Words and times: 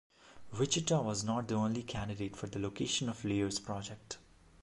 Wichita 0.57 0.99
was 1.03 1.23
not 1.23 1.47
the 1.47 1.53
only 1.53 1.83
candidate 1.83 2.35
for 2.35 2.47
the 2.47 2.57
location 2.57 3.07
of 3.07 3.23
Lear's 3.23 3.59
project. 3.59 4.17